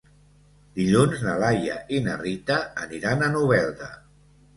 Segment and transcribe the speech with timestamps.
[0.77, 2.57] Dilluns na Laia i na Rita
[2.87, 3.91] aniran a Novelda.